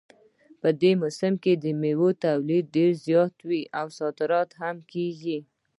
په 0.61 0.69
دې 0.81 0.91
موسم 1.01 1.33
کې 1.43 1.53
د 1.63 1.65
میوو 1.81 2.09
تولید 2.25 2.65
ډېر 2.75 2.91
زیات 3.05 3.35
وي 3.47 3.61
او 3.79 3.87
صادرات 3.99 4.49
هم 4.61 4.77
کیږي 4.91 5.37